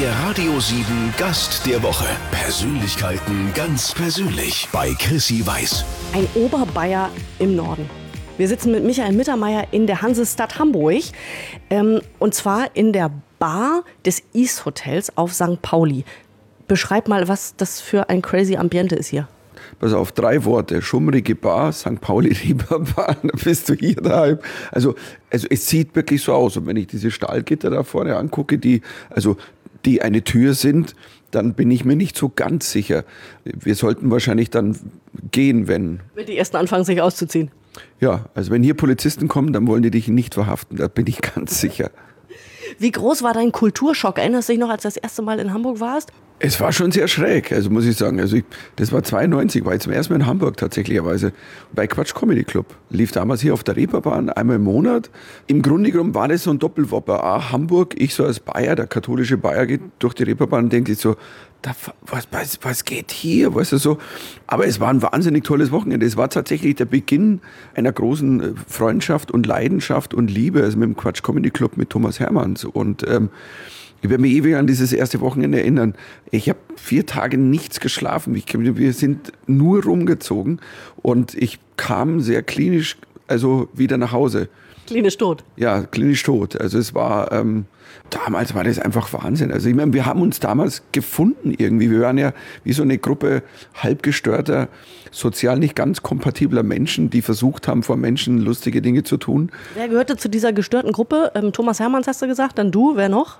[0.00, 0.84] Der Radio 7
[1.18, 2.06] Gast der Woche.
[2.30, 5.84] Persönlichkeiten ganz persönlich bei Chrissy Weiß.
[6.14, 7.90] Ein Oberbayer im Norden.
[8.38, 11.02] Wir sitzen mit Michael Mittermeier in der Hansestadt Hamburg.
[11.68, 15.60] Ähm, und zwar in der Bar des East Hotels auf St.
[15.60, 16.06] Pauli.
[16.68, 19.28] Beschreib mal, was das für ein crazy Ambiente ist hier.
[19.78, 20.80] Pass auf, drei Worte.
[20.80, 22.00] Schummrige Bar, St.
[22.00, 24.38] Pauli Reeperbahn, da bist du hier daheim.
[24.70, 24.94] Also,
[25.30, 26.56] also es sieht wirklich so aus.
[26.56, 28.80] Und wenn ich diese Stahlgitter da vorne angucke, die,
[29.10, 29.36] also,
[29.84, 30.94] die eine Tür sind,
[31.30, 33.04] dann bin ich mir nicht so ganz sicher.
[33.44, 34.76] Wir sollten wahrscheinlich dann
[35.30, 36.00] gehen, wenn.
[36.14, 37.50] Wenn die ersten anfangen, sich auszuziehen.
[38.00, 41.20] Ja, also wenn hier Polizisten kommen, dann wollen die dich nicht verhaften, da bin ich
[41.34, 41.90] ganz sicher.
[42.78, 44.18] Wie groß war dein Kulturschock?
[44.18, 46.12] Erinnerst du dich noch, als du das erste Mal in Hamburg warst?
[46.44, 48.18] Es war schon sehr schräg, also muss ich sagen.
[48.18, 51.32] Also ich, das war 92, war ich zum ersten Mal in Hamburg tatsächlicherweise
[51.72, 52.66] bei Quatsch Comedy Club.
[52.90, 55.08] Lief damals hier auf der Reeperbahn einmal im Monat.
[55.46, 57.22] Im Grunde genommen war das so ein Doppelwopper.
[57.22, 60.88] Ah, Hamburg, ich so als Bayer, der katholische Bayer geht durch die Reeperbahn und denkt
[60.88, 61.14] sich so,
[61.62, 63.54] da, was, was, was geht hier?
[63.54, 63.98] Weißt du, so.
[64.48, 66.04] Aber es war ein wahnsinnig tolles Wochenende.
[66.04, 67.40] Es war tatsächlich der Beginn
[67.76, 71.90] einer großen äh, Freundschaft und Leidenschaft und Liebe, also mit dem Quatsch Comedy Club mit
[71.90, 72.64] Thomas Hermanns.
[72.64, 73.30] Und ähm,
[74.02, 75.94] ich werde mich ewig an dieses erste Wochenende erinnern.
[76.30, 78.34] Ich habe vier Tage nichts geschlafen.
[78.34, 80.60] Ich, wir sind nur rumgezogen
[81.00, 82.96] und ich kam sehr klinisch,
[83.28, 84.48] also wieder nach Hause.
[84.86, 85.44] Klinisch tot.
[85.56, 86.60] Ja, klinisch tot.
[86.60, 87.66] Also es war ähm,
[88.10, 89.52] damals war das einfach Wahnsinn.
[89.52, 91.90] Also ich meine, wir haben uns damals gefunden irgendwie.
[91.90, 92.32] Wir waren ja
[92.64, 93.42] wie so eine Gruppe
[93.74, 94.68] halbgestörter,
[95.10, 99.50] sozial nicht ganz kompatibler Menschen, die versucht haben, vor Menschen lustige Dinge zu tun.
[99.74, 101.32] Wer gehörte zu dieser gestörten Gruppe?
[101.34, 103.38] Ähm, Thomas Hermanns hast du gesagt, dann du, wer noch?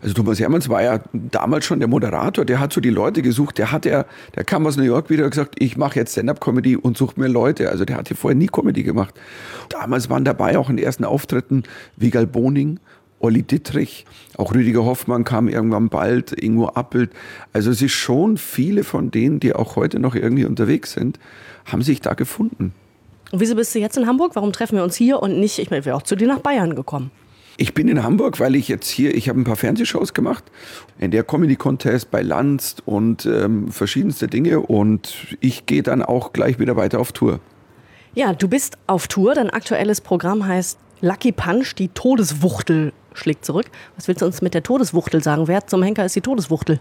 [0.00, 3.58] Also Thomas Hermanns war ja damals schon der Moderator, der hat so die Leute gesucht,
[3.58, 6.76] der hat ja, der kam aus New York wieder und gesagt, ich mache jetzt Stand-up-Comedy
[6.76, 7.70] und suche mir Leute.
[7.70, 9.14] Also der hatte vorher nie Comedy gemacht.
[9.68, 11.64] Damals waren dabei auch in den ersten Auftritten
[11.96, 12.78] Wigal Boning,
[13.18, 14.04] Olli Dittrich,
[14.36, 17.10] auch Rüdiger Hoffmann kam irgendwann bald, Ingo Appelt.
[17.52, 21.20] Also es ist schon viele von denen, die auch heute noch irgendwie unterwegs sind,
[21.64, 22.74] haben sich da gefunden.
[23.30, 24.32] Und wieso bist du jetzt in Hamburg?
[24.34, 26.74] Warum treffen wir uns hier und nicht, ich meine, wäre auch zu dir nach Bayern
[26.74, 27.10] gekommen?
[27.56, 30.44] Ich bin in Hamburg, weil ich jetzt hier, ich habe ein paar Fernsehshows gemacht,
[30.98, 36.32] in der Comedy Contest bei Lanz und ähm, verschiedenste Dinge und ich gehe dann auch
[36.32, 37.40] gleich wieder weiter auf Tour.
[38.14, 43.66] Ja, du bist auf Tour, dein aktuelles Programm heißt Lucky Punch, die Todeswuchtel schlägt zurück.
[43.96, 45.48] Was willst du uns mit der Todeswuchtel sagen?
[45.48, 46.80] Wer zum Henker ist die Todeswuchtel?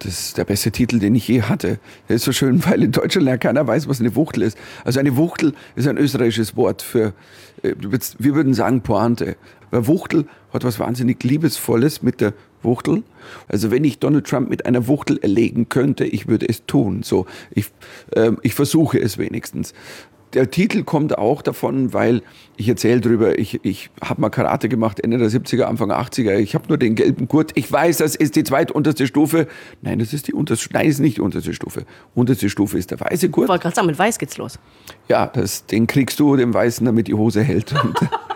[0.00, 1.78] Das ist der beste Titel, den ich je hatte.
[2.08, 4.58] Der ist so schön, weil in Deutschland ja keiner weiß, was eine Wuchtel ist.
[4.84, 7.14] Also eine Wuchtel ist ein österreichisches Wort für,
[7.62, 9.36] äh, wir würden sagen Pointe.
[9.70, 13.02] Weil Wuchtel hat was wahnsinnig Liebesvolles mit der Wuchtel.
[13.48, 17.02] Also wenn ich Donald Trump mit einer Wuchtel erlegen könnte, ich würde es tun.
[17.02, 17.66] So, ich,
[18.12, 19.74] äh, ich versuche es wenigstens
[20.36, 22.22] der Titel kommt auch davon, weil
[22.58, 26.36] ich erzähle drüber, ich, ich habe mal Karate gemacht, Ende der 70er, Anfang 80er.
[26.36, 27.52] Ich habe nur den gelben Gurt.
[27.54, 29.48] Ich weiß, das ist die zweitunterste Stufe.
[29.80, 31.86] Nein, das ist die unterste, nein, das ist nicht die unterste Stufe.
[32.14, 33.46] Unterste Stufe ist der weiße Gurt.
[33.46, 34.58] Ich wollte gerade sagen, mit weiß geht's los.
[35.08, 37.74] Ja, das, den kriegst du, den weißen, damit die Hose hält.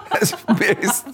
[0.09, 1.05] also, mehr, ist,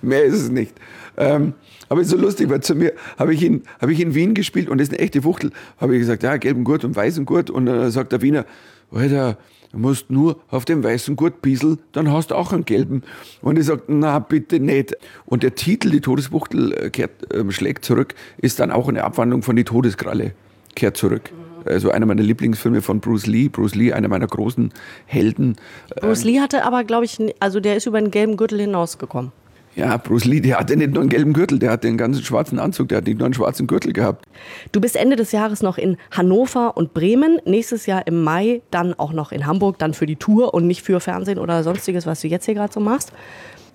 [0.00, 0.72] mehr ist es nicht.
[1.18, 1.52] Ähm,
[1.88, 4.34] aber es ist so lustig, weil zu mir habe ich, in, hab ich in Wien
[4.34, 5.50] gespielt und das ist eine echte Wuchtel.
[5.78, 7.50] Habe ich gesagt, ja, gelben Gurt und weißen Gurt.
[7.50, 8.44] Und dann sagt der Wiener,
[8.90, 9.38] Alter,
[9.72, 13.02] Du musst nur auf dem weißen Gurt pieseln, dann hast du auch einen gelben.
[13.42, 14.96] Und ich sage, na bitte nicht.
[15.26, 19.42] Und der Titel, die Todesbuchtel äh, kehrt, äh, schlägt zurück, ist dann auch eine Abwandlung
[19.42, 20.32] von die Todeskralle,
[20.74, 21.30] kehrt zurück.
[21.66, 23.48] Also einer meiner Lieblingsfilme von Bruce Lee.
[23.48, 24.72] Bruce Lee, einer meiner großen
[25.04, 25.56] Helden.
[26.00, 29.32] Bruce Lee hatte aber, glaube ich, also der ist über den gelben Gürtel hinausgekommen.
[29.76, 32.58] Ja, Bruce Lee, der hatte nicht nur einen gelben Gürtel, der hatte einen ganzen schwarzen
[32.58, 34.24] Anzug, der hat nicht nur einen schwarzen Gürtel gehabt.
[34.72, 38.94] Du bist Ende des Jahres noch in Hannover und Bremen, nächstes Jahr im Mai dann
[38.94, 42.22] auch noch in Hamburg, dann für die Tour und nicht für Fernsehen oder sonstiges, was
[42.22, 43.12] du jetzt hier gerade so machst.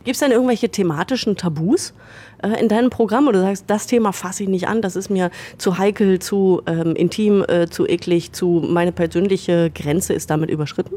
[0.03, 1.93] Gibt es denn irgendwelche thematischen Tabus
[2.41, 3.27] äh, in deinem Programm?
[3.27, 5.29] Oder du sagst, das Thema fasse ich nicht an, das ist mir
[5.59, 10.95] zu heikel, zu ähm, intim, äh, zu eklig, zu meine persönliche Grenze ist damit überschritten?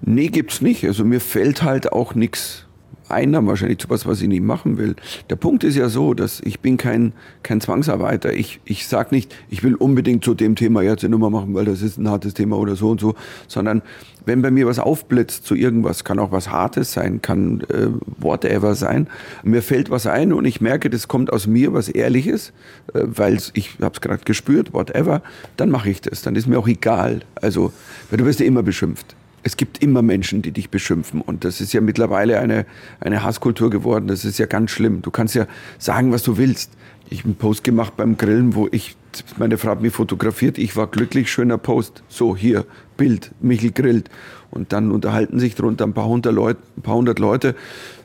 [0.00, 0.86] Nee, gibt's nicht.
[0.86, 2.67] Also mir fällt halt auch nichts
[3.10, 4.96] einer wahrscheinlich zu was, was ich nicht machen will.
[5.30, 8.32] Der Punkt ist ja so, dass ich bin kein, kein Zwangsarbeiter.
[8.32, 11.64] Ich, ich sag nicht, ich will unbedingt zu dem Thema jetzt eine Nummer machen, weil
[11.64, 13.14] das ist ein hartes Thema oder so und so,
[13.46, 13.82] sondern
[14.24, 17.88] wenn bei mir was aufblitzt zu irgendwas, kann auch was Hartes sein, kann äh,
[18.18, 19.08] whatever sein,
[19.42, 22.52] mir fällt was ein und ich merke, das kommt aus mir, was Ehrliches,
[22.92, 25.22] äh, weil ich habe es gerade gespürt, whatever,
[25.56, 26.22] dann mache ich das.
[26.22, 27.22] Dann ist mir auch egal.
[27.36, 27.72] Also,
[28.10, 31.20] weil du wirst ja immer beschimpft es gibt immer Menschen, die dich beschimpfen.
[31.20, 32.66] Und das ist ja mittlerweile eine,
[33.00, 34.08] eine Hasskultur geworden.
[34.08, 35.02] Das ist ja ganz schlimm.
[35.02, 35.46] Du kannst ja
[35.78, 36.72] sagen, was du willst.
[37.10, 38.96] Ich habe einen Post gemacht beim Grillen, wo ich,
[39.38, 42.02] meine Frau hat mich fotografiert, ich war glücklich, schöner Post.
[42.08, 42.66] So, hier,
[42.98, 44.10] Bild, Michel grillt.
[44.50, 47.54] Und dann unterhalten sich darunter ein paar hundert Leute, ein paar hundert Leute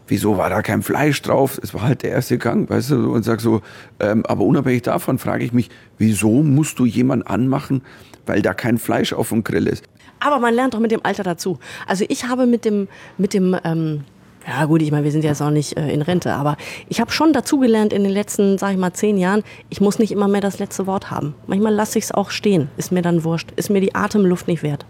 [0.08, 1.60] wieso war da kein Fleisch drauf?
[1.62, 3.62] Es war halt der erste Gang, weißt du, und sag so,
[4.00, 7.82] ähm, aber unabhängig davon frage ich mich, wieso musst du jemanden anmachen,
[8.26, 9.86] weil da kein Fleisch auf dem Grill ist?
[10.24, 11.60] Aber man lernt doch mit dem Alter dazu.
[11.88, 12.88] Also ich habe mit dem,
[13.18, 14.02] mit dem, ähm,
[14.48, 16.58] ja gut, ich meine, wir sind jetzt auch nicht äh, in Rente, aber
[16.90, 20.12] ich habe schon dazugelernt in den letzten, sag ich mal, zehn Jahren, ich muss nicht
[20.12, 21.36] immer mehr das letzte Wort haben.
[21.48, 24.64] Manchmal lasse ich es auch stehen, ist mir dann wurscht, ist mir die Atemluft nicht
[24.64, 24.86] wert.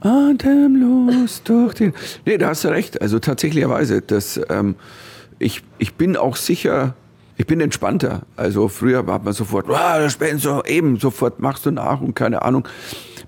[0.00, 1.94] Atemlos durch den.
[2.24, 3.00] Nee, da hast du recht.
[3.00, 4.74] Also tatsächlicherweise, das, ähm,
[5.38, 6.94] ich, ich bin auch sicher,
[7.36, 8.22] ich bin entspannter.
[8.36, 12.42] Also früher hat man sofort, ah, das Spencer, eben, sofort machst du nach und keine
[12.42, 12.68] Ahnung.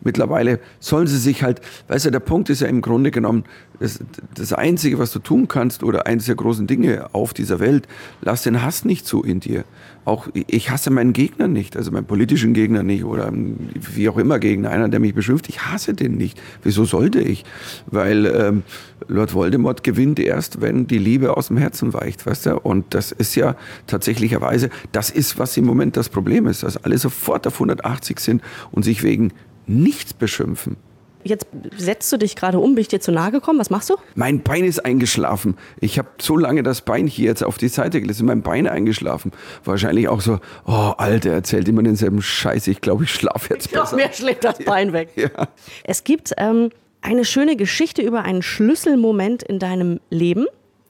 [0.02, 3.44] Mittlerweile sollen sie sich halt, weißt du, der Punkt ist ja im Grunde genommen,
[3.80, 4.00] das,
[4.34, 7.88] das Einzige, was du tun kannst oder eines der großen Dinge auf dieser Welt,
[8.20, 9.64] lass den Hass nicht zu in dir.
[10.04, 14.38] Auch ich hasse meinen Gegner nicht, also meinen politischen Gegner nicht oder wie auch immer
[14.38, 16.40] Gegner, einer, der mich beschimpft, ich hasse den nicht.
[16.62, 17.44] Wieso sollte ich?
[17.86, 18.62] Weil ähm,
[19.08, 22.58] Lord Voldemort gewinnt erst, wenn die Liebe aus dem Herzen weicht, weißt du?
[22.58, 23.56] Und das ist ja
[23.86, 28.42] tatsächlicherweise, das ist, was im Moment das Problem ist, dass alle sofort auf 180 sind
[28.72, 29.32] und sich wegen
[29.66, 30.76] nichts beschimpfen.
[31.24, 33.58] Jetzt setzt du dich gerade um, bin ich dir zu nahe gekommen?
[33.58, 33.96] Was machst du?
[34.14, 35.56] Mein Bein ist eingeschlafen.
[35.80, 39.32] Ich habe so lange das Bein hier jetzt auf die Seite gelassen, mein Bein eingeschlafen.
[39.64, 42.66] Wahrscheinlich auch so, oh, Alter, erzählt immer denselben Scheiß.
[42.68, 43.96] Ich glaube, ich schlafe jetzt besser.
[43.96, 43.96] besser.
[43.96, 45.10] Mir schlägt das Bein weg.
[45.16, 45.48] Ja.
[45.82, 50.46] Es gibt ähm, eine schöne Geschichte über einen Schlüsselmoment in deinem Leben.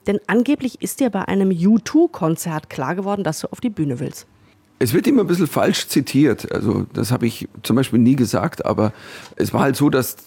[0.07, 4.27] Denn angeblich ist dir bei einem U2-Konzert klar geworden, dass du auf die Bühne willst.
[4.77, 6.51] Es wird immer ein bisschen falsch zitiert.
[6.51, 8.93] Also das habe ich zum Beispiel nie gesagt, aber
[9.35, 10.17] es war halt so, dass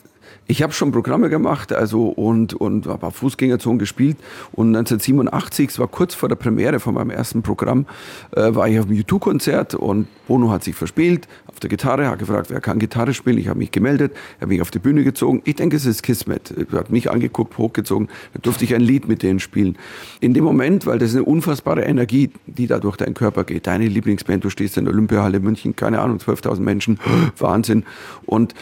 [0.46, 4.16] ich habe schon Programme gemacht, also und und habe auf Fußgängerzone gespielt
[4.52, 7.86] und 1987, es war kurz vor der Premiere von meinem ersten Programm,
[8.34, 11.28] äh, war ich auf einem U2-Konzert und Bono hat sich verspielt
[11.58, 13.36] auf der Gitarre, hat gefragt, wer kann Gitarre spielen.
[13.36, 15.42] Ich habe mich gemeldet, hat mich auf die Bühne gezogen.
[15.44, 16.54] Ich denke, es ist Kismet.
[16.70, 19.76] Er hat mich angeguckt, hochgezogen, dann durfte ich ein Lied mit denen spielen.
[20.20, 23.66] In dem Moment, weil das ist eine unfassbare Energie, die da durch deinen Körper geht.
[23.66, 27.00] Deine Lieblingsband, du stehst in der Olympiahalle München, keine Ahnung, 12.000 Menschen,
[27.38, 27.84] Wahnsinn.
[28.24, 28.54] Und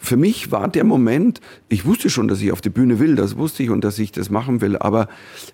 [0.00, 1.09] für mich war der Moment,
[1.68, 4.12] ich wusste schon, dass ich auf die Bühne will, das wusste ich und dass ich
[4.12, 5.08] das machen will, aber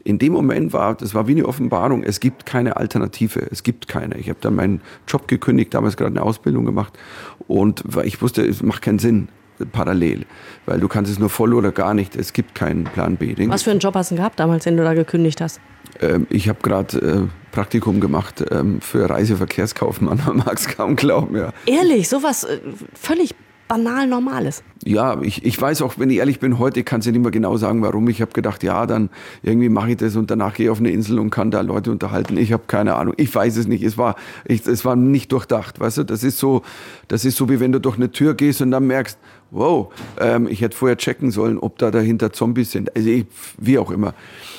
[0.05, 3.89] in dem Moment war, das war wie eine Offenbarung, es gibt keine Alternative, es gibt
[3.89, 4.17] keine.
[4.19, 6.99] Ich habe dann meinen Job gekündigt, damals gerade eine Ausbildung gemacht
[7.49, 9.29] und ich wusste, es macht keinen Sinn
[9.73, 10.27] parallel,
[10.67, 13.35] weil du kannst es nur voll oder gar nicht, es gibt keinen Plan B.
[13.49, 15.61] Was für einen Job hast du gehabt damals, den du da gekündigt hast?
[16.01, 21.37] ähm, ich habe gerade äh, Praktikum gemacht ähm, für Reiseverkehrskaufmann, man mag es kaum glauben,
[21.37, 21.53] ja.
[21.67, 22.61] Ehrlich, sowas äh,
[22.95, 23.35] völlig
[23.69, 24.63] banal Normales.
[24.85, 27.57] Ja, ich, ich weiß auch, wenn ich ehrlich bin, heute kann ich nicht mehr genau
[27.57, 28.09] sagen, warum.
[28.09, 29.11] Ich habe gedacht, ja, dann
[29.43, 31.91] irgendwie mache ich das und danach gehe ich auf eine Insel und kann da Leute
[31.91, 32.37] unterhalten.
[32.37, 33.15] Ich habe keine Ahnung.
[33.17, 33.83] Ich weiß es nicht.
[33.83, 35.81] Es war, ich, es war nicht durchdacht.
[35.81, 36.63] Weißt du, das ist so,
[37.09, 39.19] das ist so, wie wenn du durch eine Tür gehst und dann merkst,
[39.51, 42.95] wow, ähm, ich hätte vorher checken sollen, ob da dahinter Zombies sind.
[42.95, 43.27] Also ich,
[43.59, 44.15] wie auch immer.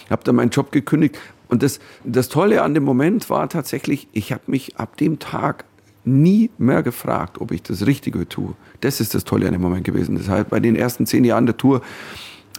[0.09, 1.17] Habe dann meinen Job gekündigt.
[1.49, 5.65] Und das, das Tolle an dem Moment war tatsächlich, ich habe mich ab dem Tag
[6.07, 8.53] nie mehr gefragt, ob ich das Richtige tue.
[8.81, 10.15] Das ist das Tolle an dem Moment gewesen.
[10.15, 11.81] Deshalb bei den ersten zehn Jahren der Tour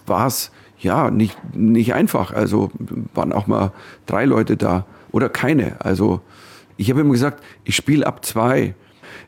[0.06, 2.32] war es ja nicht, nicht einfach.
[2.32, 2.70] Also
[3.14, 3.72] waren auch mal
[4.06, 5.80] drei Leute da oder keine.
[5.80, 6.20] Also
[6.76, 8.74] ich habe immer gesagt, ich spiele ab zwei.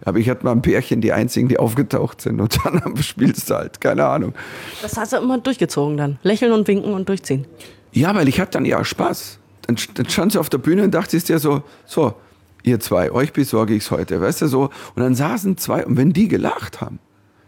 [0.05, 2.41] Aber ich hatte mal ein Pärchen, die einzigen, die aufgetaucht sind.
[2.41, 4.35] Und dann spielst du halt, keine Ahnung.
[4.83, 6.19] Das hast du immer durchgezogen dann.
[6.23, 7.47] Lächeln und winken und durchziehen.
[7.93, 9.39] Ja, weil ich hatte dann ja Spaß.
[9.63, 12.15] Dann, dann stand sie auf der Bühne und dachte dir so, so,
[12.63, 14.65] ihr zwei, euch besorge ich es heute, weißt du so.
[14.95, 16.99] Und dann saßen zwei, und wenn die gelacht haben,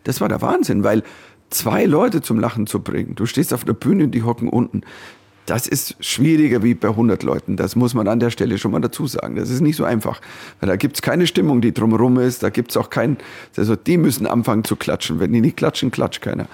[0.05, 1.03] das war der Wahnsinn, weil
[1.51, 4.83] zwei Leute zum Lachen zu bringen, du stehst auf der Bühne und die hocken unten,
[5.53, 7.57] das ist schwieriger wie bei 100 Leuten.
[7.59, 9.37] Das muss man an der Stelle schon mal dazu sagen.
[9.37, 10.23] Das ist nicht so einfach.
[10.61, 12.43] Weil da gibt's keine Stimmung, die drumherum ist.
[12.43, 13.19] Da gibt's auch keinen,
[13.59, 15.21] also die müssen anfangen zu klatschen.
[15.21, 16.47] Wenn die nicht klatschen, klatscht keiner.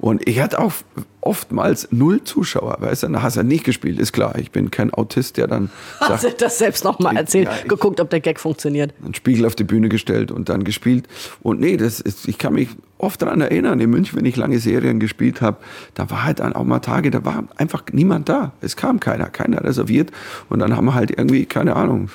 [0.00, 0.72] Und ich hatte auch
[1.20, 2.78] oftmals null Zuschauer.
[2.80, 4.36] Weißt du, dann hast du nicht gespielt, ist klar.
[4.36, 7.68] Ich bin kein Autist, der dann Hast du sagt, das selbst nochmal erzählt, Ja, ich-
[7.68, 8.92] geguckt, ob der Gag funktioniert.
[9.04, 11.06] einen Spiegel auf die Bühne gestellt und dann gespielt.
[11.40, 12.70] Und nee, das ist, ich kann mich
[13.02, 15.58] oft daran erinnern, in München, wenn ich lange Serien gespielt habe,
[15.94, 18.52] da war halt auch mal Tage, da war einfach niemand da.
[18.60, 20.10] Es kam keiner, keiner reserviert.
[20.48, 22.10] Und dann haben wir halt irgendwie, keine Ahnung,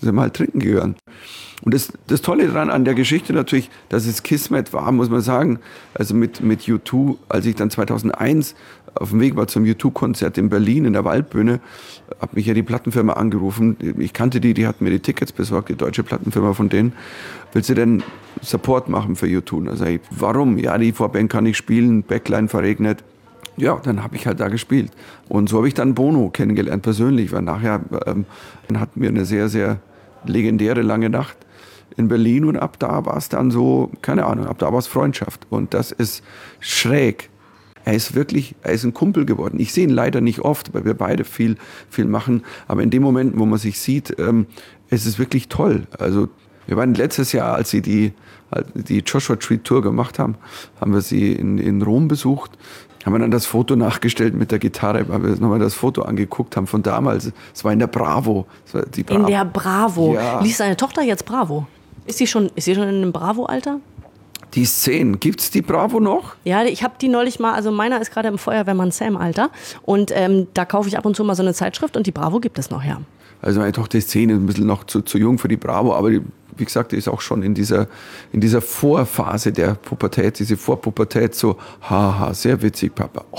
[0.00, 0.96] sind wir halt trinken gegangen.
[1.62, 5.20] Und das, das Tolle daran an der Geschichte natürlich, dass es Kismet war, muss man
[5.20, 5.58] sagen.
[5.94, 8.54] Also mit, mit U2, als ich dann 2001
[8.94, 11.60] auf dem Weg war zum U2-Konzert in Berlin in der Waldbühne,
[12.20, 13.76] hat mich ja die Plattenfirma angerufen.
[13.98, 16.92] Ich kannte die, die hat mir die Tickets besorgt, die deutsche Plattenfirma von denen.
[17.52, 18.02] Willst du denn
[18.42, 19.64] Support machen für U2?
[19.66, 20.58] Da sag ich, warum?
[20.58, 23.04] Ja, die Vorband kann ich spielen, Backline verregnet.
[23.56, 24.90] Ja, dann habe ich halt da gespielt.
[25.28, 28.24] Und so habe ich dann Bono kennengelernt persönlich, weil nachher ähm,
[28.74, 29.78] hatten wir eine sehr, sehr
[30.24, 31.36] legendäre lange Nacht
[31.96, 34.86] in Berlin und ab da war es dann so, keine Ahnung, ab da war es
[34.86, 35.46] Freundschaft.
[35.50, 36.24] Und das ist
[36.60, 37.30] schräg.
[37.90, 39.58] Er ist wirklich, er ist ein Kumpel geworden.
[39.58, 41.56] Ich sehe ihn leider nicht oft, weil wir beide viel,
[41.88, 42.44] viel machen.
[42.68, 44.46] Aber in dem Moment, wo man sich sieht, ähm,
[44.90, 45.88] es ist wirklich toll.
[45.98, 46.28] Also
[46.68, 48.12] wir waren letztes Jahr, als sie die,
[48.74, 50.36] die Joshua Tree Tour gemacht haben,
[50.80, 52.56] haben wir sie in, in Rom besucht
[53.06, 56.54] haben wir dann das Foto nachgestellt mit der Gitarre, weil wir nochmal das Foto angeguckt
[56.58, 57.32] haben von damals.
[57.54, 58.44] Es war in der Bravo.
[58.70, 58.86] Bravo.
[59.08, 60.12] In der Bravo.
[60.12, 60.40] Ja.
[60.42, 61.66] Liest deine Tochter jetzt Bravo?
[62.04, 63.80] Ist sie schon, ist sie schon in einem Bravo-Alter?
[64.54, 66.34] Die Szenen, gibt es die Bravo noch?
[66.44, 69.50] Ja, ich habe die neulich mal, also meiner ist gerade im Feuerwehrmann Sam-Alter
[69.82, 72.40] und ähm, da kaufe ich ab und zu mal so eine Zeitschrift und die Bravo
[72.40, 73.00] gibt es noch, ja.
[73.42, 75.94] Also meine Tochter ist zehn, ist ein bisschen noch zu, zu jung für die Bravo,
[75.94, 76.20] aber die,
[76.56, 77.86] wie gesagt, die ist auch schon in dieser,
[78.32, 81.56] in dieser Vorphase der Pubertät, diese Vorpubertät so,
[81.88, 83.24] haha, sehr witzig, Papa.
[83.30, 83.38] Oh.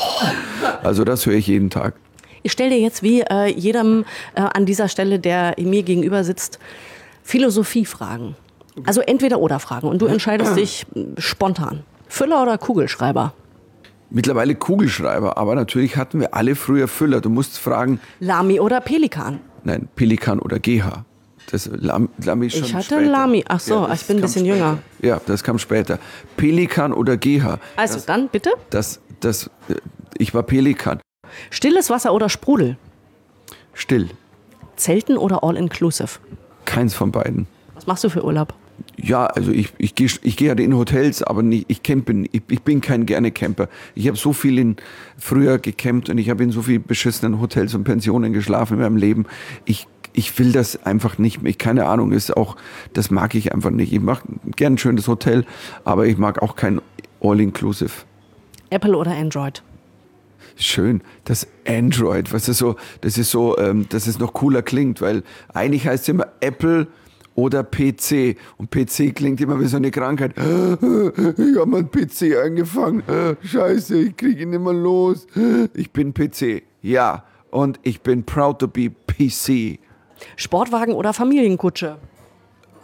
[0.81, 1.93] Also das höre ich jeden Tag.
[2.43, 6.57] Ich stelle dir jetzt wie äh, jedem äh, an dieser Stelle, der mir gegenüber sitzt,
[7.23, 8.35] Philosophiefragen.
[8.85, 10.85] Also entweder oder Fragen und du entscheidest dich
[11.17, 11.83] spontan.
[12.07, 13.33] Füller oder Kugelschreiber?
[14.09, 17.21] Mittlerweile Kugelschreiber, aber natürlich hatten wir alle früher Füller.
[17.21, 17.99] Du musst fragen.
[18.19, 19.39] Lami oder Pelikan?
[19.63, 21.05] Nein, Pelikan oder GH.
[21.49, 23.01] Das Lam, Lami schon Ich hatte später.
[23.01, 23.43] Lami.
[23.47, 24.57] Ach so, ja, ich bin ein bisschen später.
[24.57, 24.77] jünger.
[25.01, 25.97] Ja, das kam später.
[26.37, 27.57] Pelikan oder GH.
[27.77, 28.51] Also das, dann bitte?
[28.69, 29.49] Das, das,
[30.17, 30.99] ich war Pelikan.
[31.49, 32.77] Stilles Wasser oder Sprudel?
[33.73, 34.09] Still.
[34.75, 36.19] Zelten oder All-Inclusive?
[36.65, 37.47] Keins von beiden.
[37.75, 38.53] Was machst du für Urlaub?
[38.97, 42.27] Ja, also ich, ich gehe ich geh ja in Hotels, aber nicht, ich campen.
[42.31, 43.69] Ich, ich bin kein gerne Camper.
[43.95, 44.75] Ich habe so viel in,
[45.17, 48.97] früher gecampt und ich habe in so vielen beschissenen Hotels und Pensionen geschlafen in meinem
[48.97, 49.25] Leben.
[49.65, 51.53] Ich, ich will das einfach nicht mehr.
[51.53, 52.55] Keine Ahnung, ist auch,
[52.93, 53.93] das mag ich einfach nicht.
[53.93, 54.23] Ich mache
[54.55, 55.45] gern ein schönes Hotel,
[55.83, 56.81] aber ich mag auch kein
[57.21, 57.91] All-Inclusive.
[58.69, 59.61] Apple oder Android?
[60.55, 65.01] Schön, das Android, was ist so, das ist so, ähm, dass es noch cooler klingt,
[65.01, 65.23] weil
[65.53, 66.87] eigentlich heißt es immer Apple
[67.35, 68.37] oder PC.
[68.57, 70.33] Und PC klingt immer wie so eine Krankheit.
[70.37, 73.03] Ich habe meinen PC angefangen.
[73.43, 75.27] Scheiße, ich kriege ihn nicht mehr los.
[75.73, 76.63] Ich bin PC.
[76.81, 77.23] Ja.
[77.49, 79.79] Und ich bin proud to be PC.
[80.37, 81.97] Sportwagen oder Familienkutsche?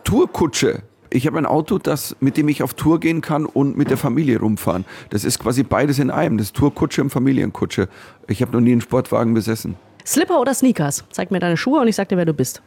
[0.03, 0.83] Tourkutsche.
[1.09, 3.97] Ich habe ein Auto, das, mit dem ich auf Tour gehen kann und mit der
[3.97, 4.83] Familie rumfahren.
[5.09, 6.37] Das ist quasi beides in einem.
[6.37, 7.87] Das ist Tourkutsche und Familienkutsche.
[8.27, 9.75] Ich habe noch nie einen Sportwagen besessen.
[10.05, 11.05] Slipper oder Sneakers?
[11.11, 12.61] Zeig mir deine Schuhe und ich sag dir, wer du bist.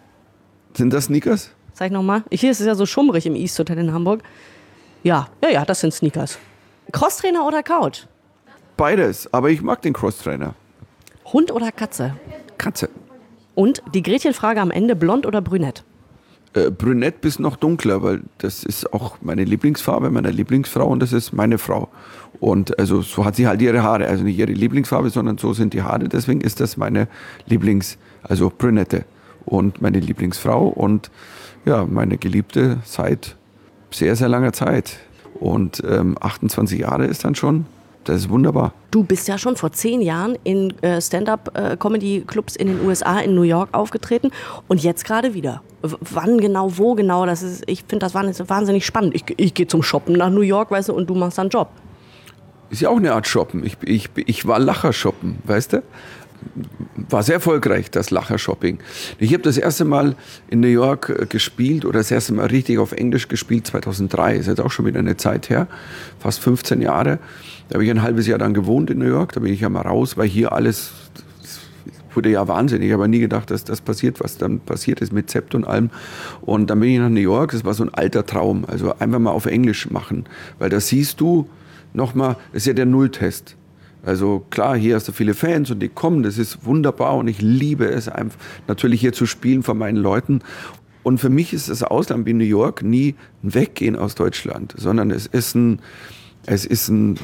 [0.74, 1.50] Sind das Sneakers?
[1.80, 2.24] Zeig nochmal.
[2.30, 4.22] Hier ist es ja so schummrig im East Hotel in Hamburg.
[5.02, 6.38] Ja, ja, ja, das sind Sneakers.
[6.92, 8.02] Crosstrainer oder Couch?
[8.76, 10.54] Beides, aber ich mag den Crosstrainer.
[11.32, 12.16] Hund oder Katze?
[12.58, 12.90] Katze.
[13.54, 15.82] Und die Gretchenfrage am Ende, blond oder brünett?
[16.52, 21.14] Äh, brünett bis noch dunkler, weil das ist auch meine Lieblingsfarbe meiner Lieblingsfrau und das
[21.14, 21.88] ist meine Frau.
[22.40, 25.72] Und also so hat sie halt ihre Haare, also nicht ihre Lieblingsfarbe, sondern so sind
[25.72, 26.10] die Haare.
[26.10, 27.08] Deswegen ist das meine
[27.46, 29.06] Lieblings, also brünette
[29.46, 31.10] und meine Lieblingsfrau und
[31.64, 33.36] ja, meine Geliebte seit
[33.90, 34.98] sehr, sehr langer Zeit.
[35.38, 37.66] Und ähm, 28 Jahre ist dann schon.
[38.04, 38.72] Das ist wunderbar.
[38.90, 43.42] Du bist ja schon vor zehn Jahren in äh, Stand-up-Comedy-Clubs in den USA, in New
[43.42, 44.30] York aufgetreten
[44.68, 45.62] und jetzt gerade wieder.
[45.82, 47.26] W wann genau, wo genau?
[47.26, 49.14] Das ist, ich finde das wahnsinnig spannend.
[49.14, 51.68] Ich, ich gehe zum Shoppen nach New York, weißt du, und du machst dann Job.
[52.70, 53.64] Ist ja auch eine Art Shoppen.
[53.64, 55.82] Ich, ich, ich war Lacher shoppen, weißt du?
[57.08, 58.78] War sehr erfolgreich, das Lacher-Shopping.
[59.18, 60.14] Ich habe das erste Mal
[60.48, 64.36] in New York äh, gespielt oder das erste Mal richtig auf Englisch gespielt 2003.
[64.36, 65.66] Ist jetzt auch schon wieder eine Zeit her,
[66.18, 67.18] fast 15 Jahre.
[67.68, 69.32] Da habe ich ein halbes Jahr dann gewohnt in New York.
[69.32, 70.92] Da bin ich ja mal raus, weil hier alles
[72.14, 72.88] wurde ja wahnsinnig.
[72.88, 75.90] Ich habe nie gedacht, dass das passiert, was dann passiert ist mit Zept und allem.
[76.40, 77.52] Und dann bin ich nach New York.
[77.52, 78.64] Das war so ein alter Traum.
[78.66, 80.24] Also einfach mal auf Englisch machen,
[80.58, 81.48] weil da siehst du
[81.92, 83.56] nochmal, das ist ja der Nulltest.
[84.04, 87.40] Also klar, hier hast du viele Fans und die kommen, das ist wunderbar und ich
[87.42, 90.40] liebe es einfach natürlich hier zu spielen von meinen Leuten.
[91.02, 95.10] Und für mich ist das Ausland wie New York nie ein Weggehen aus Deutschland, sondern
[95.10, 95.80] es ist ein,
[96.46, 97.18] es ist ein,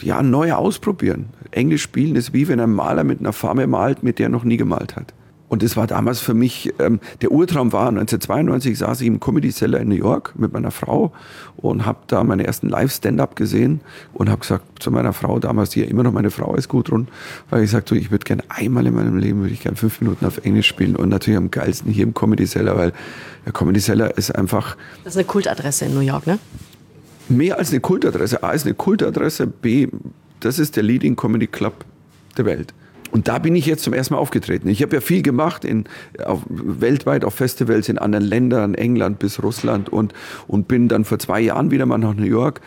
[0.00, 1.26] ja, ein neu ausprobieren.
[1.50, 4.44] Englisch spielen ist wie wenn ein Maler mit einer Farbe malt, mit der er noch
[4.44, 5.12] nie gemalt hat.
[5.48, 9.52] Und das war damals für mich, ähm, der Urtraum war, 1992 saß ich im Comedy
[9.52, 11.12] Cellar in New York mit meiner Frau
[11.56, 13.80] und habe da meine ersten Live-Stand-Up gesehen
[14.12, 17.08] und habe gesagt zu meiner Frau, damals die ja immer noch meine Frau ist, Gudrun,
[17.50, 20.26] weil ich sagte, ich würde gerne einmal in meinem Leben, würde ich gerne fünf Minuten
[20.26, 22.92] auf Englisch spielen und natürlich am geilsten hier im Comedy Cellar, weil
[23.44, 24.76] der Comedy Cellar ist einfach...
[25.04, 26.38] Das ist eine Kultadresse in New York, ne?
[27.28, 28.42] Mehr als eine Kultadresse.
[28.42, 29.88] A ist eine Kultadresse, B,
[30.40, 31.84] das ist der Leading Comedy Club
[32.36, 32.74] der Welt.
[33.16, 34.68] Und da bin ich jetzt zum ersten Mal aufgetreten.
[34.68, 35.84] Ich habe ja viel gemacht, in,
[36.22, 40.12] auf, weltweit auf Festivals in anderen Ländern, England bis Russland und,
[40.46, 42.60] und bin dann vor zwei Jahren wieder mal nach New York.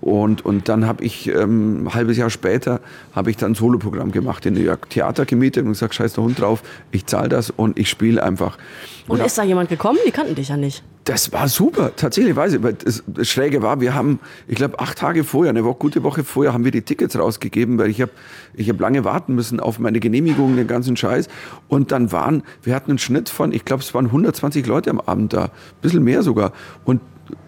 [0.00, 2.80] Und, und dann habe ich ähm, ein halbes Jahr später
[3.12, 4.90] habe ich dann ein Soloprogramm gemacht in New York.
[4.90, 8.58] Theater gemietet und gesagt, scheiß der Hund drauf, ich zahle das und ich spiele einfach.
[9.06, 10.00] Und, und ist da jemand gekommen?
[10.04, 10.82] Die kannten dich ja nicht.
[11.04, 12.62] Das war super, tatsächlich weiß ich.
[12.62, 16.22] Weil das, Schräge war, wir haben, ich glaube, acht Tage vorher, eine Woche, gute Woche
[16.22, 18.12] vorher, haben wir die Tickets rausgegeben, weil ich habe
[18.54, 21.28] ich hab lange warten müssen auf meine Genehmigung, den ganzen Scheiß.
[21.66, 25.00] Und dann waren, wir hatten einen Schnitt von, ich glaube, es waren 120 Leute am
[25.00, 26.52] Abend da, ein bisschen mehr sogar.
[26.84, 27.00] Und,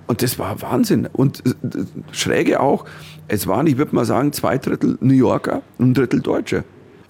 [0.08, 1.08] und das war Wahnsinn.
[1.12, 1.52] Und äh,
[2.10, 2.86] Schräge auch,
[3.28, 6.64] es waren, ich würde mal sagen, zwei Drittel New Yorker und ein Drittel Deutsche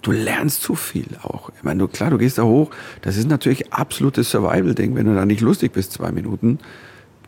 [0.05, 1.49] du lernst zu viel auch.
[1.57, 2.69] Ich meine, du, klar, du gehst da hoch.
[3.01, 4.95] Das ist natürlich absolutes Survival-Ding.
[4.95, 6.59] Wenn du da nicht lustig bist, zwei Minuten,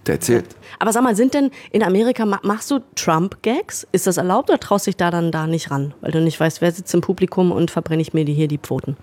[0.04, 0.46] that's it.
[0.80, 3.88] Aber sag mal, sind denn in Amerika, machst du Trump-Gags?
[3.92, 5.94] Ist das erlaubt oder traust dich da dann da nicht ran?
[6.02, 8.60] Weil du nicht weißt, wer sitzt im Publikum und verbrenne ich mir die hier die
[8.60, 8.96] Pfoten?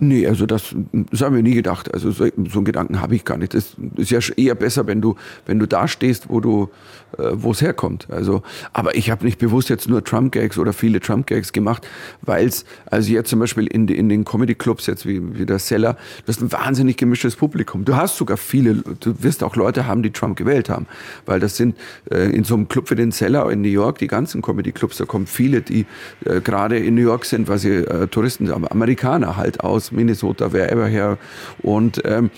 [0.00, 1.92] Nee, also das, das haben wir nie gedacht.
[1.92, 3.54] Also so, so einen Gedanken habe ich gar nicht.
[3.54, 6.70] Das ist ja eher besser, wenn du, wenn du da stehst, wo du,
[7.18, 8.06] äh, wo es herkommt.
[8.08, 11.86] Also, aber ich habe nicht bewusst jetzt nur Trump-Gags oder viele Trump-Gags gemacht,
[12.22, 15.94] weil es, also jetzt zum Beispiel in, in den Comedy-Clubs jetzt wie, wie der Seller,
[15.94, 17.84] du hast ein wahnsinnig gemischtes Publikum.
[17.84, 20.86] Du hast sogar viele, du wirst auch Leute haben, die Trump gewählt haben.
[21.26, 21.76] Weil das sind
[22.10, 25.06] äh, in so einem Club wie den Seller in New York, die ganzen Comedy-Clubs, da
[25.06, 25.86] kommen viele, die
[26.24, 30.52] äh, gerade in New York sind, weil sie äh, Touristen, aber Amerikaner halt aus Minnesota,
[30.52, 31.18] wherever her.
[31.62, 32.30] Und ähm,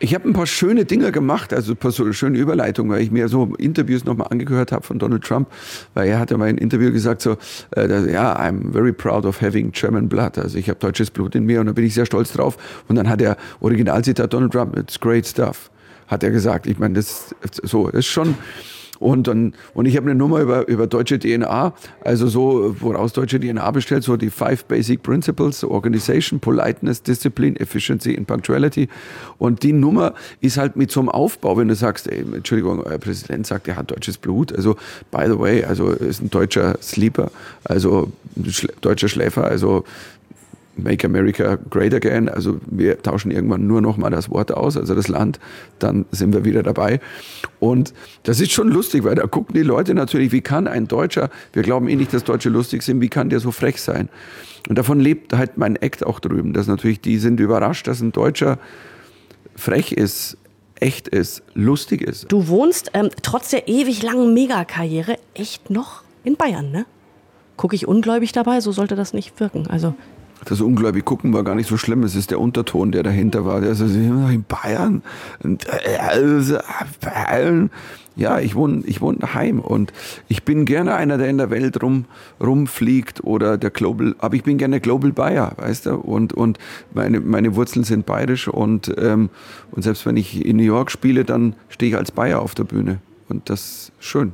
[0.00, 3.10] ich habe ein paar schöne Dinge gemacht, also ein paar so schöne Überleitungen, weil ich
[3.10, 5.48] mir so Interviews nochmal angehört habe von Donald Trump,
[5.94, 7.38] weil er hat ja mal in Interview gesagt so,
[7.70, 11.34] äh, dass, ja, I'm very proud of having German blood, also ich habe deutsches Blut
[11.34, 12.58] in mir und da bin ich sehr stolz drauf.
[12.88, 15.70] Und dann hat er Originalzitat Donald Trump, it's great stuff,
[16.08, 16.66] hat er gesagt.
[16.66, 18.34] Ich meine, das so ist schon
[19.04, 23.38] und, dann, und ich habe eine Nummer über, über deutsche DNA, also so, woraus deutsche
[23.38, 28.88] DNA bestellt, so die Five Basic Principles, Organization, Politeness, Discipline, Efficiency and Punctuality.
[29.36, 32.96] Und die Nummer ist halt mit so einem Aufbau, wenn du sagst, ey, Entschuldigung, euer
[32.96, 34.54] Präsident sagt, er hat deutsches Blut.
[34.54, 34.76] Also,
[35.10, 37.30] by the way, also ist ein deutscher Sleeper,
[37.64, 38.10] also
[38.80, 39.84] deutscher Schläfer, also
[40.76, 42.28] Make America Great Again.
[42.28, 45.38] Also wir tauschen irgendwann nur noch mal das Wort aus, also das Land,
[45.78, 47.00] dann sind wir wieder dabei.
[47.60, 51.30] Und das ist schon lustig, weil da gucken die Leute natürlich, wie kann ein Deutscher,
[51.52, 54.08] wir glauben eh nicht, dass Deutsche lustig sind, wie kann der so frech sein?
[54.68, 58.12] Und davon lebt halt mein Act auch drüben, dass natürlich die sind überrascht, dass ein
[58.12, 58.58] Deutscher
[59.56, 60.38] frech ist,
[60.80, 62.30] echt ist, lustig ist.
[62.32, 66.86] Du wohnst ähm, trotz der ewig langen Megakarriere echt noch in Bayern, ne?
[67.56, 69.68] Gucke ich ungläubig dabei, so sollte das nicht wirken.
[69.68, 69.94] Also
[70.44, 72.02] das ungläubig gucken war gar nicht so schlimm.
[72.02, 73.60] Es ist der Unterton, der dahinter war.
[73.60, 75.02] Der ist also in Bayern.
[77.00, 77.70] Bayern.
[78.16, 79.92] Ja, ich wohne, ich wohne daheim und
[80.28, 82.04] ich bin gerne einer, der in der Welt rum,
[82.40, 85.94] rumfliegt oder der Global, aber ich bin gerne Global Bayer, weißt du?
[85.96, 86.58] Und, und
[86.92, 89.30] meine, meine Wurzeln sind bayerisch und, ähm,
[89.72, 92.64] und selbst wenn ich in New York spiele, dann stehe ich als Bayer auf der
[92.64, 93.00] Bühne.
[93.28, 94.32] Und das ist schön.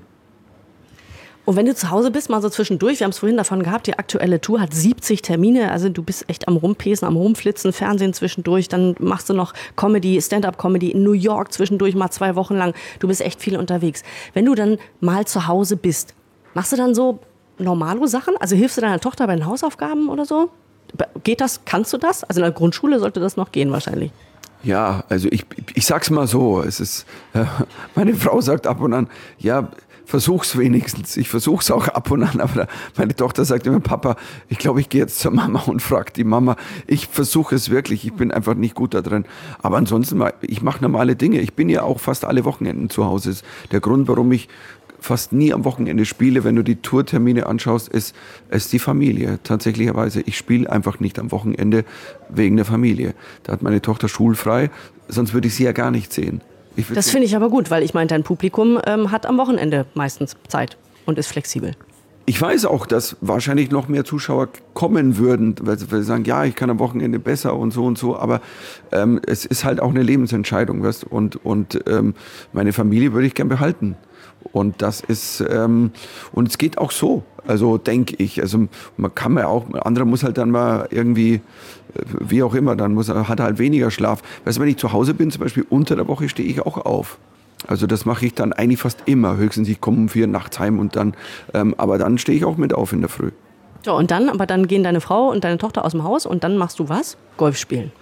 [1.50, 3.88] Und wenn du zu Hause bist, mal so zwischendurch, wir haben es vorhin davon gehabt,
[3.88, 8.12] die aktuelle Tour hat 70 Termine, also du bist echt am Rumpesen, am Rumflitzen, Fernsehen
[8.12, 12.72] zwischendurch, dann machst du noch Comedy, Stand-up-Comedy in New York zwischendurch mal zwei Wochen lang.
[13.00, 14.04] Du bist echt viel unterwegs.
[14.32, 16.14] Wenn du dann mal zu Hause bist,
[16.54, 17.18] machst du dann so
[17.58, 18.36] normale Sachen?
[18.38, 20.50] Also hilfst du deiner Tochter bei den Hausaufgaben oder so?
[21.24, 21.64] Geht das?
[21.64, 22.22] Kannst du das?
[22.22, 24.12] Also in der Grundschule sollte das noch gehen wahrscheinlich.
[24.62, 27.06] Ja, also ich, ich sag's mal so, es ist,
[27.96, 29.08] meine Frau sagt ab und an,
[29.38, 29.68] ja,
[30.10, 31.16] versuch's wenigstens.
[31.16, 34.16] Ich versuch's auch ab und an, aber meine Tochter sagt immer, Papa,
[34.48, 36.56] ich glaube, ich gehe jetzt zur Mama und frage die Mama.
[36.86, 39.24] Ich versuche es wirklich, ich bin einfach nicht gut da drin.
[39.62, 41.40] Aber ansonsten, ich mache normale Dinge.
[41.40, 43.36] Ich bin ja auch fast alle Wochenenden zu Hause.
[43.70, 44.48] Der Grund, warum ich
[44.98, 48.14] fast nie am Wochenende spiele, wenn du die Tourtermine anschaust, ist,
[48.50, 49.38] ist die Familie.
[49.44, 51.84] Tatsächlicherweise, ich spiele einfach nicht am Wochenende
[52.28, 53.14] wegen der Familie.
[53.44, 54.70] Da hat meine Tochter schulfrei,
[55.08, 56.42] sonst würde ich sie ja gar nicht sehen.
[56.94, 60.36] Das finde ich aber gut, weil ich meine, dein Publikum ähm, hat am Wochenende meistens
[60.48, 61.74] Zeit und ist flexibel.
[62.26, 66.54] Ich weiß auch, dass wahrscheinlich noch mehr Zuschauer kommen würden, weil sie sagen, ja, ich
[66.54, 68.40] kann am Wochenende besser und so und so, aber
[68.92, 70.82] ähm, es ist halt auch eine Lebensentscheidung.
[70.82, 71.04] Weißt?
[71.04, 72.14] Und, und ähm,
[72.52, 73.96] meine Familie würde ich gern behalten.
[74.52, 75.92] Und das ist, ähm,
[76.32, 78.40] und es geht auch so, also denke ich.
[78.40, 81.40] Also man kann ja auch, ein anderer muss halt dann mal irgendwie, äh,
[82.20, 84.22] wie auch immer, dann muss, hat er halt weniger Schlaf.
[84.44, 86.78] Weißt du, wenn ich zu Hause bin, zum Beispiel unter der Woche, stehe ich auch
[86.78, 87.18] auf.
[87.66, 89.36] Also das mache ich dann eigentlich fast immer.
[89.36, 91.14] Höchstens ich komme um vier nachts heim und dann,
[91.54, 93.30] ähm, aber dann stehe ich auch mit auf in der Früh.
[93.84, 96.44] So, und dann, aber dann gehen deine Frau und deine Tochter aus dem Haus und
[96.44, 97.16] dann machst du was?
[97.36, 97.92] Golf spielen.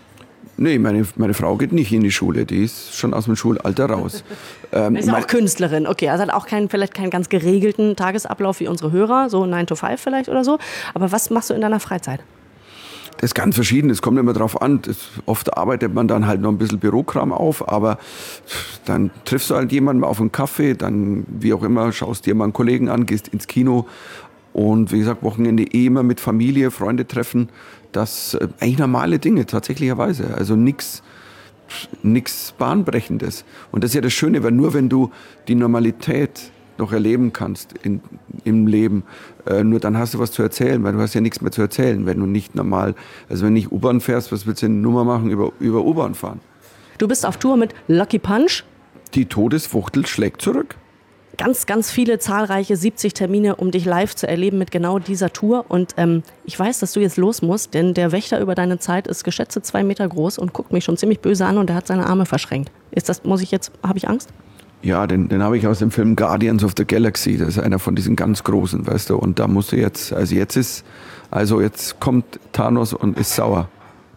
[0.61, 3.87] Nee, meine, meine Frau geht nicht in die Schule, die ist schon aus dem Schulalter
[3.87, 4.25] raus.
[4.71, 8.69] Ähm, ist auch Künstlerin, okay, also hat auch keinen, vielleicht keinen ganz geregelten Tagesablauf wie
[8.69, 10.59] unsere Hörer, so 9 to 5 vielleicht oder so.
[10.93, 12.21] Aber was machst du in deiner Freizeit?
[13.13, 14.83] Das ist ganz verschieden, es kommt immer drauf an.
[14.83, 17.99] Das, oft arbeitet man dann halt noch ein bisschen Bürokram auf, aber
[18.85, 22.45] dann triffst du halt jemanden auf einen Kaffee, dann wie auch immer, schaust dir mal
[22.45, 23.87] einen Kollegen an, gehst ins Kino
[24.53, 27.49] und wie gesagt, Wochenende eh immer mit Familie, Freunde treffen.
[27.93, 30.35] Das äh, eigentlich normale Dinge, tatsächlicherweise.
[30.35, 31.03] Also nichts
[32.03, 33.45] nichts Bahnbrechendes.
[33.71, 35.11] Und das ist ja das Schöne, weil nur wenn du
[35.49, 38.01] die Normalität noch erleben kannst in,
[38.45, 39.03] im Leben,
[39.47, 41.61] äh, nur dann hast du was zu erzählen, weil du hast ja nichts mehr zu
[41.61, 42.95] erzählen, wenn du nicht normal,
[43.29, 46.15] also wenn du nicht U-Bahn fährst, was willst du denn Nummer machen über, über U-Bahn
[46.15, 46.41] fahren?
[46.99, 48.65] Du bist auf Tour mit Lucky Punch.
[49.15, 50.77] Die Todesfuchtel schlägt zurück.
[51.39, 55.67] Ganz, ganz viele zahlreiche 70 Termine, um dich live zu erleben mit genau dieser Tour.
[55.69, 59.07] Und ähm, ich weiß, dass du jetzt los musst, denn der Wächter über deine Zeit
[59.07, 61.87] ist geschätzte zwei Meter groß und guckt mich schon ziemlich böse an und er hat
[61.87, 62.73] seine Arme verschränkt.
[62.91, 64.31] Ist das, muss ich jetzt, habe ich Angst?
[64.83, 67.39] Ja, den, den habe ich aus dem Film Guardians of the Galaxy.
[67.39, 69.17] Das ist einer von diesen ganz großen, weißt du.
[69.17, 70.85] Und da musst du jetzt, also jetzt ist,
[71.31, 73.69] also jetzt kommt Thanos und ist sauer.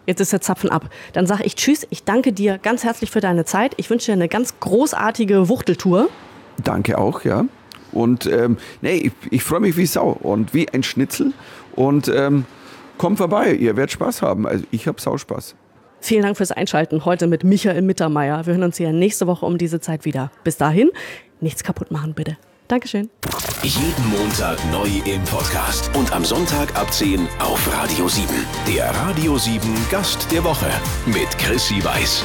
[0.06, 0.90] Jetzt ist der Zapfen ab.
[1.12, 1.86] Dann sage ich Tschüss.
[1.90, 3.74] Ich danke dir ganz herzlich für deine Zeit.
[3.76, 6.08] Ich wünsche dir eine ganz großartige Wuchteltour.
[6.62, 7.44] Danke auch, ja.
[7.92, 11.32] Und ähm, nee, ich, ich freue mich wie Sau und wie ein Schnitzel.
[11.74, 12.46] Und ähm,
[12.98, 14.46] kommt vorbei, ihr werdet Spaß haben.
[14.46, 15.54] Also ich habe Sauspaß.
[16.00, 18.44] Vielen Dank fürs Einschalten heute mit Michael Mittermeier.
[18.46, 20.32] Wir hören uns hier nächste Woche um diese Zeit wieder.
[20.42, 20.90] Bis dahin,
[21.40, 22.36] nichts kaputt machen, bitte.
[22.66, 23.10] Dankeschön.
[23.62, 28.26] Jeden Montag neu im Podcast und am Sonntag ab 10 auf Radio 7.
[28.66, 29.60] Der Radio 7
[29.90, 30.70] Gast der Woche
[31.06, 32.24] mit Chrissy Weiß.